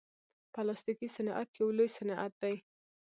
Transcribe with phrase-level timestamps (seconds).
[0.53, 2.55] پلاستيکي صنعت یو لوی صنعت دی.